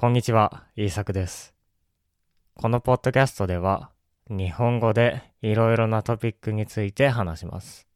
[0.00, 1.56] こんにちは、イーサクです。
[2.54, 3.90] このポッドキャストでは、
[4.30, 7.88] 日本語でいろいろなトピックについて話します。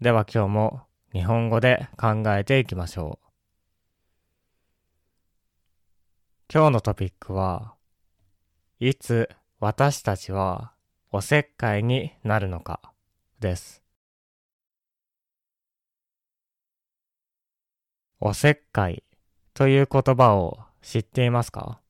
[0.00, 0.80] では今日も
[1.12, 3.28] 日本語で考えていきましょう。
[6.52, 7.76] 今日のトピックは、
[8.80, 9.30] いつ
[9.60, 10.72] 私たちは
[11.12, 12.80] おせっかいになるのか
[13.38, 13.84] です。
[18.18, 19.04] おせっかい
[19.56, 21.80] という言葉を知っていますか？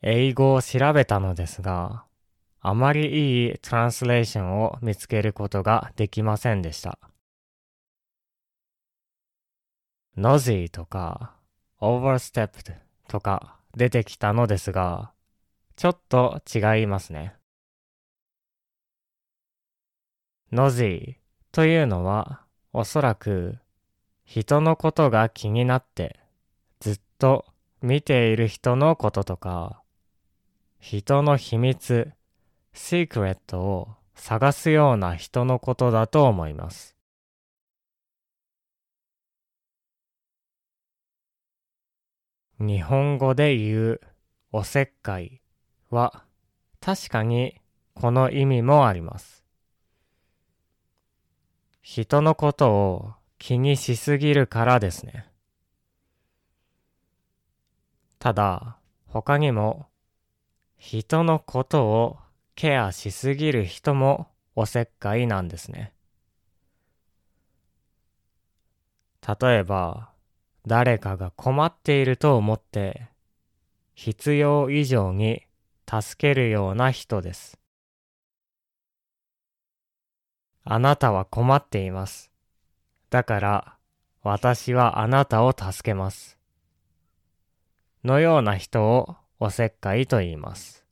[0.00, 2.04] 英語を調べたのですが、
[2.60, 7.00] あまりいいトランスレーションを見つけることができませんでした。
[10.16, 11.34] nosy とか
[11.80, 12.72] overstepped
[13.08, 15.10] とか出てきたのですが、
[15.74, 17.34] ちょっと違いますね。
[20.52, 21.16] nosy
[21.50, 22.42] というのは
[22.72, 23.58] おそらく
[24.24, 26.18] 人のことが気になって
[26.80, 27.44] ずっと
[27.82, 29.82] 見ている人のこととか
[30.86, 32.12] 人の秘密、
[32.74, 36.94] シークレットを探すような人のことだと思います。
[42.60, 44.00] 日本語で言う
[44.52, 45.40] おせっかい
[45.88, 46.22] は
[46.80, 47.60] 確かに
[47.94, 49.42] この意味もあります。
[51.80, 53.12] 人のことを
[53.44, 55.26] 気にしすぎるからですね。
[58.18, 59.84] ただ、他にも
[60.78, 62.16] 人のことを
[62.54, 65.92] ケアしすぎる人もおせっかいなんですね。
[69.28, 70.08] 例えば、
[70.66, 73.08] 誰かが困っていると思って、
[73.92, 75.42] 必要以上に
[75.86, 77.58] 助けるような人です。
[80.64, 82.33] あなたは困っています。
[83.14, 83.76] だから、
[84.24, 86.36] 私はあなたを助けます。
[88.02, 90.84] のような人をおせっかいと言います。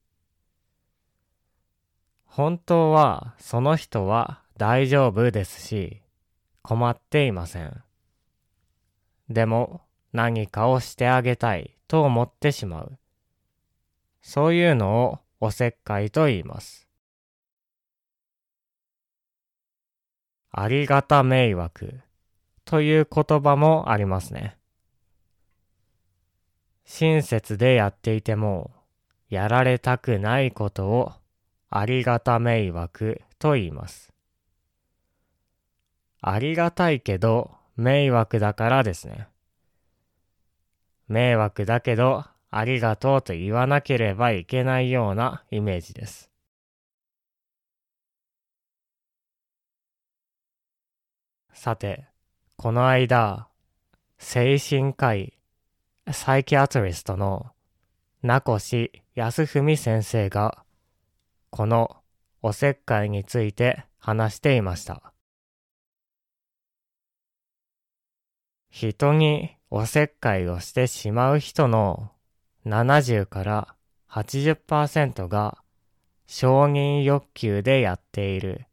[2.25, 6.01] 本当はその人は大丈夫ですし、
[6.63, 7.83] 困っていません。
[9.29, 9.80] でも
[10.13, 12.98] 何かをしてあげたいと思ってしまう。
[14.20, 16.86] そういうのをおせっかいと言います。
[20.52, 22.01] ありがた迷惑
[22.72, 24.56] という言葉もありますね。
[26.86, 28.70] 親切でやっていても、
[29.28, 31.12] やられたくないことを
[31.68, 34.10] ありがた迷惑と言います。
[36.22, 39.28] ありがたいけど迷惑だからですね。
[41.08, 46.30] 迷惑だけどありがとうと言わなければいけないようなイメージです。
[51.52, 52.11] さて、
[52.62, 53.48] この間、
[54.20, 55.36] 精神科医、
[56.12, 57.50] サイキアトリストの
[58.23, 60.64] 名越康文先生が、
[61.51, 61.96] この
[62.40, 65.12] おせっかいについて話していました。
[68.70, 72.12] 人におせっかいをしてしまう人の
[72.64, 73.74] 70から
[74.08, 75.58] 80%が
[76.28, 78.67] 承認欲求でやっている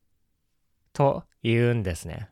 [0.93, 2.29] と言うんですね。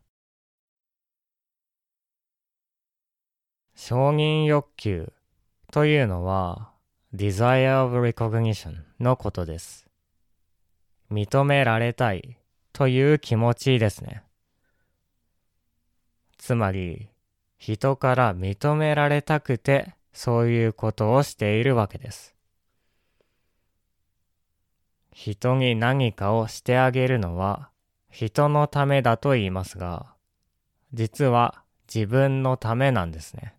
[3.79, 5.13] 承認欲求
[5.71, 6.71] というのは
[7.13, 9.87] desire of recognition のことです。
[11.11, 12.39] 認められたい
[12.73, 14.23] という気持ちですね。
[16.39, 17.07] つまり、
[17.59, 22.35] 人から認められたくてそういうことをしているわけです。
[25.13, 27.69] 人に何かをしてあげるのは
[28.09, 30.15] 人のためだと言いますが、
[30.93, 31.61] 実は
[31.93, 33.56] 自分のためなんですね。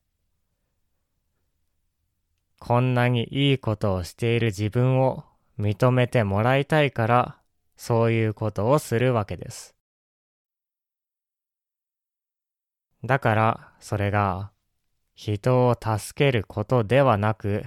[2.59, 5.25] こんなにいいことをしている自分を
[5.59, 7.39] 認めてもらいたいから、
[7.77, 9.75] そういうことをするわけです。
[13.05, 14.51] だから、それが、
[15.15, 17.67] 人を助けることではなく、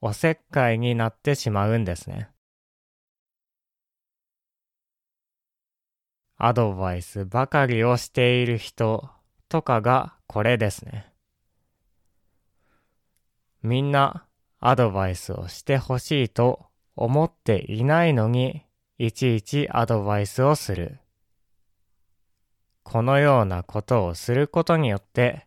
[0.00, 2.28] おせっかいになってしまうんですね。
[6.36, 9.08] アドバイスばかりをしている人
[9.48, 11.13] とかがこれですね。
[13.64, 14.26] みんな
[14.60, 16.66] アドバイスをしてほしいと
[16.96, 18.62] 思っていないのに、
[18.98, 20.98] いちいちアドバイスをする。
[22.82, 25.46] このようなことをすることによって、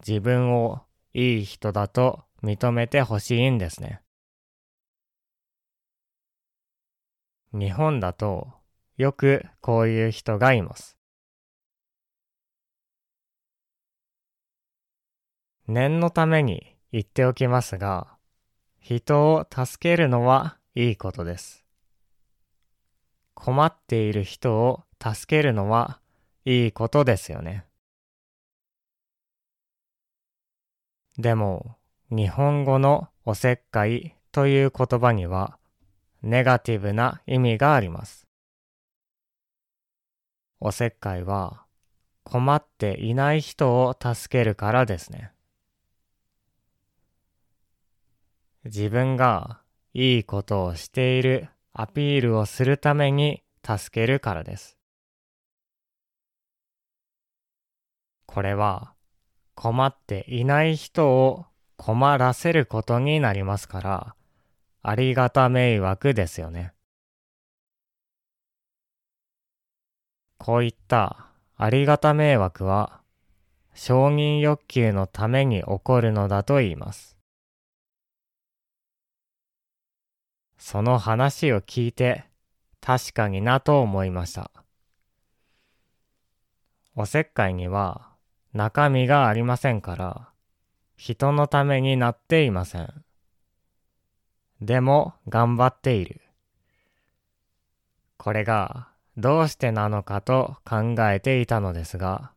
[0.00, 0.80] 自分を
[1.12, 4.00] いい人だと認めてほしいんですね。
[7.52, 8.48] 日本だと
[8.96, 10.96] よくこういう人がいます。
[15.66, 18.16] 念のために言っておきますが、
[18.80, 21.64] 人を助けるのはいいことです。
[23.34, 26.00] 困っている人を助けるのは
[26.44, 27.66] いいことですよね。
[31.18, 31.76] でも、
[32.10, 35.58] 日本語のおせっかいという言葉には、
[36.22, 38.26] ネガティブな意味があります。
[40.60, 41.64] おせっかいは、
[42.24, 45.32] 困っていない人を助けるからですね。
[48.68, 49.60] 自分が
[49.94, 54.76] いいことをしているアピールをするために助けるからです。
[58.26, 58.92] これは
[59.54, 64.14] 困っていない人を困らせることになりますから、
[64.82, 66.72] ありがた迷惑ですよね。
[70.36, 71.26] こういった
[71.56, 73.00] ありがた迷惑は
[73.74, 77.17] 承認欲求のために起こるのだと言います。
[80.58, 82.24] その話を聞いて
[82.80, 84.50] 確かになと思いました。
[86.94, 88.08] おせっかいには
[88.52, 90.28] 中身がありませんから
[90.96, 93.04] 人のためになっていません。
[94.60, 96.20] でも頑張っている。
[98.16, 102.32] これがどうしてなのかと考えていたのですが、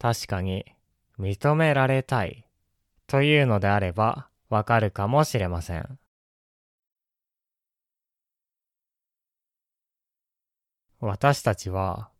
[0.00, 0.64] 確かに
[1.20, 2.44] 認められたい
[3.06, 5.98] というのであればわかるかもしれません。
[11.00, 12.10] 私たちは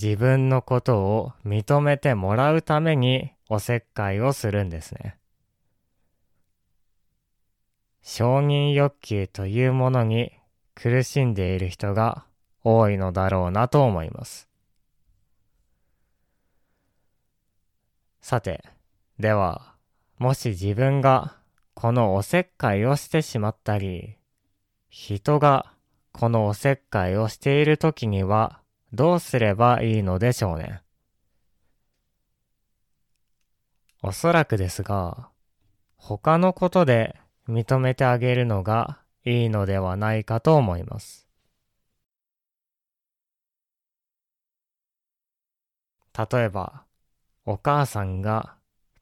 [0.00, 5.18] 自分のことを認めてもらうためにおせっかいをするんですね。
[8.02, 10.32] 承認欲求というものに
[10.74, 12.24] 苦しんでいる人が
[12.62, 14.48] 多いのだろうなと思います。
[18.20, 18.64] さて、
[19.18, 19.74] では、
[20.18, 21.36] もし自分が
[21.74, 24.16] このおせっかいをしてしまったり、
[24.88, 25.75] 人が
[26.18, 28.62] このおせっかいをしているときには
[28.94, 30.80] どうすればいいのでしょうね。
[34.02, 35.28] おそらくですが、
[35.96, 37.16] 他のことで
[37.46, 41.28] 認めてあげるのがいいのではないかと思います。
[46.16, 46.84] 例えば、
[47.44, 48.56] お母さんが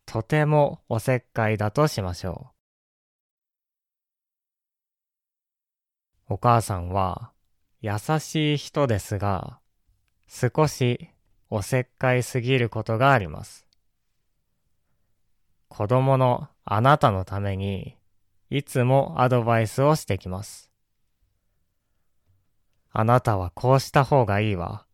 [0.05, 2.54] とてもおせっかいだとしましょう。
[6.29, 7.33] お母さんは
[7.81, 9.59] 優しい人ですが、
[10.27, 11.11] 少し
[11.51, 13.67] おせっかいすぎることがあります。
[15.69, 17.97] 子供のあなたのために
[18.49, 20.71] いつもアドバイスをしてきます。
[22.91, 24.87] あなたはこうした方がいいわ。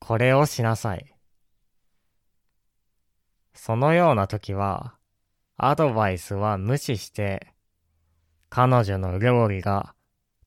[0.00, 1.14] これをしなさい。
[3.54, 4.94] そのような時は、
[5.56, 7.54] アドバイスは無視して、
[8.48, 9.94] 彼女の料理が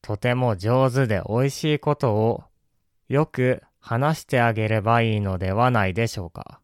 [0.05, 2.43] とても上手で美味しいことを
[3.07, 6.59] よく話してあげればいいのではないでしょうか。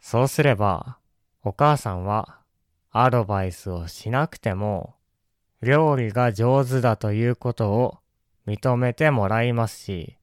[0.00, 0.98] そうすれば、
[1.44, 2.40] お母さんは
[2.90, 4.96] アドバイスをしなくても、
[5.62, 7.98] 料理が上手だということを
[8.48, 10.16] 認めてもらいますし、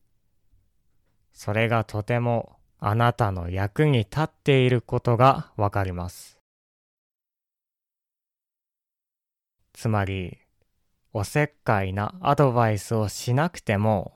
[1.31, 6.36] それがとてもあなたの役に立っていることがわかります。
[9.77, 10.39] つまり、
[11.13, 14.11] おせっかいなアドバイスをしなくても、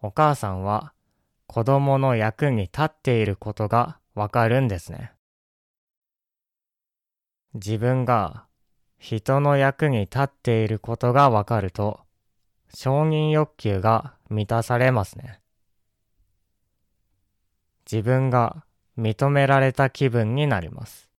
[0.00, 0.92] お母さんは
[1.48, 5.10] 子供の役に立っていることがわかるんですね。
[7.54, 8.46] 自分が
[8.96, 11.98] 人の役に立っていることがわかると、
[12.72, 15.40] 承認欲求が満たされますね。
[17.90, 18.64] 自分が
[18.96, 21.11] 認められた気分になります。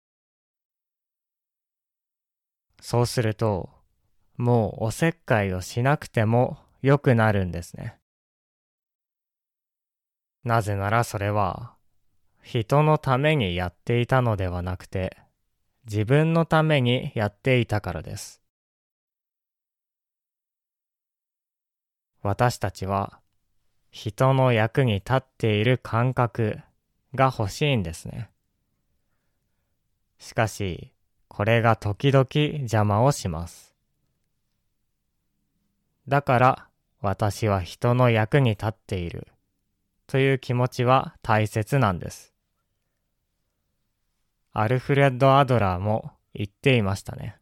[2.82, 3.70] そうすると、
[4.36, 7.96] もうおせっかいをしなくても良くなるんですね。
[10.42, 11.76] なぜならそれは、
[12.42, 15.16] 人のためにやっていたのではなくて、
[15.84, 18.42] 自分のためにやっていたからです。
[22.20, 23.20] 私たちは、
[23.92, 26.58] 人の役に立っている感覚
[27.14, 28.28] が欲しいんですね。
[30.18, 30.92] しかし、
[31.34, 32.26] これが時々
[32.58, 33.74] 邪魔をします。
[36.06, 36.68] だから
[37.00, 39.28] 私は人の役に立っている
[40.06, 42.34] という気持ちは大切なんです。
[44.52, 47.38] アルフレッド・アドラーも言っていましたね。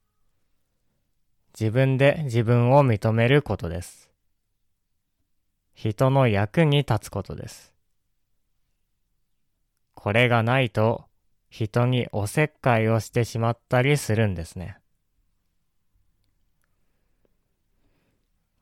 [1.58, 4.08] 自分で自分を認めることです。
[5.74, 7.74] 人の役に立つことです。
[9.94, 11.09] これがないと
[11.50, 14.78] 人におせっかいをしてしまったりするんですね。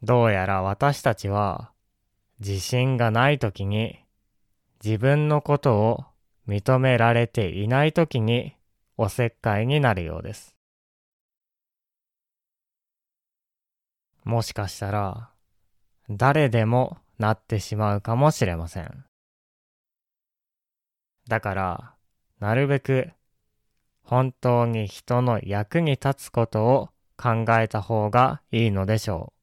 [0.02, 1.70] どうやら私たちは
[2.40, 4.00] 自信がないときに
[4.82, 6.04] 自分のことを
[6.48, 8.56] 認められていないときに
[8.96, 10.54] おせっかいになるようです。
[14.24, 15.30] もしかしたら
[16.08, 19.04] 誰でもなってしまうかもしれません。
[21.28, 21.97] だから、
[22.40, 23.10] なるべく
[24.02, 29.38] 本当に人の役に立つことを考えた方がいいのでしょう。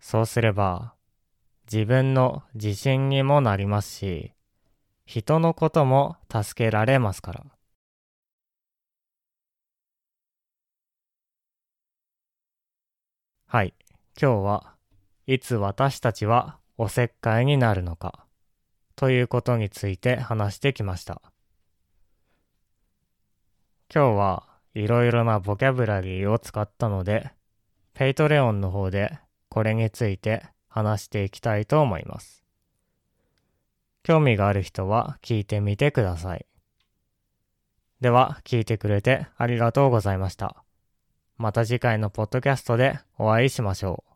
[0.00, 0.94] そうすれば
[1.72, 4.32] 自分の自信にもなりますし、
[5.06, 7.44] 人のことも助けられますから。
[13.46, 13.72] はい。
[14.20, 14.74] 今日は
[15.26, 18.23] いつ私たちはおせっかいになるのか
[18.96, 21.20] ということについて話してきました。
[23.94, 27.30] 今日はいろいろなボキャブラリーを使ったので、
[27.92, 32.44] Patreon の方でこれについて話していきたいと思います。
[34.02, 36.46] 興味がある人は聞いてみてください。
[38.00, 40.64] では、聞いてくれてありがとうございました。
[41.36, 44.13] また次回のポッドキャストでお会いしましょう。